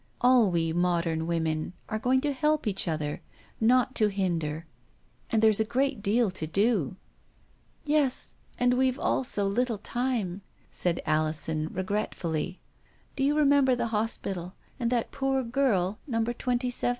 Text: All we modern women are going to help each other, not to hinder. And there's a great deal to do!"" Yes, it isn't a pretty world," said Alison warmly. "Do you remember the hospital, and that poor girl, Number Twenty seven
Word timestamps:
All 0.19 0.49
we 0.49 0.73
modern 0.73 1.27
women 1.27 1.73
are 1.87 1.99
going 1.99 2.21
to 2.21 2.33
help 2.33 2.65
each 2.65 2.87
other, 2.87 3.21
not 3.59 3.93
to 3.97 4.07
hinder. 4.07 4.65
And 5.29 5.43
there's 5.43 5.59
a 5.59 5.63
great 5.63 6.01
deal 6.01 6.31
to 6.31 6.47
do!"" 6.47 6.95
Yes, 7.85 8.35
it 8.57 8.63
isn't 8.63 8.73
a 8.73 8.75
pretty 8.77 8.97
world," 8.97 9.27
said 10.71 11.01
Alison 11.05 11.71
warmly. 11.71 12.59
"Do 13.15 13.23
you 13.23 13.35
remember 13.37 13.75
the 13.75 13.89
hospital, 13.93 14.55
and 14.79 14.89
that 14.89 15.11
poor 15.11 15.43
girl, 15.43 15.99
Number 16.07 16.33
Twenty 16.33 16.71
seven 16.71 16.89